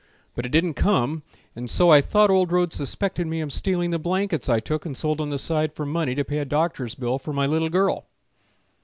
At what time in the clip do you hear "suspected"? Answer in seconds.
2.75-3.27